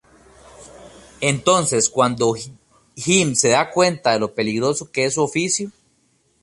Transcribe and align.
Es 1.19 1.29
entonces 1.29 1.87
cuando 1.87 2.33
Jim 2.95 3.35
se 3.35 3.49
da 3.49 3.69
cuenta 3.69 4.13
de 4.13 4.19
lo 4.19 4.33
peligroso 4.33 4.91
que 4.91 5.05
es 5.05 5.13
su 5.13 5.21
oficio. 5.21 5.69